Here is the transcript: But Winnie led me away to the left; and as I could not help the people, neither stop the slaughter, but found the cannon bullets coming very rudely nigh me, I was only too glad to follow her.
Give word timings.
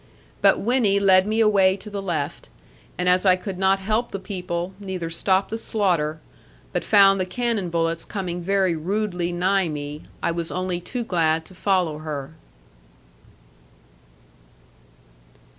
But 0.41 0.59
Winnie 0.59 0.99
led 0.99 1.27
me 1.27 1.41
away 1.41 1.77
to 1.77 1.87
the 1.91 2.01
left; 2.01 2.49
and 2.97 3.07
as 3.07 3.23
I 3.23 3.35
could 3.35 3.59
not 3.59 3.77
help 3.77 4.09
the 4.09 4.17
people, 4.17 4.73
neither 4.79 5.11
stop 5.11 5.49
the 5.49 5.59
slaughter, 5.59 6.19
but 6.73 6.83
found 6.83 7.19
the 7.21 7.25
cannon 7.27 7.69
bullets 7.69 8.03
coming 8.03 8.41
very 8.41 8.75
rudely 8.75 9.31
nigh 9.31 9.67
me, 9.69 10.01
I 10.23 10.31
was 10.31 10.49
only 10.51 10.79
too 10.81 11.03
glad 11.03 11.45
to 11.45 11.53
follow 11.53 11.99
her. 11.99 12.31